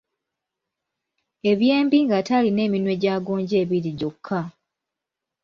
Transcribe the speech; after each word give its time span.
Ebyembi 1.51 1.97
ng’ate 2.05 2.31
alina 2.39 2.61
eminwe 2.67 2.93
gya 3.01 3.15
gonja 3.25 3.55
ebiri 3.63 3.91
gyokka. 3.99 4.39